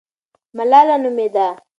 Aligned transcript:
ملاله 0.57 0.95
نومېده. 1.03 1.47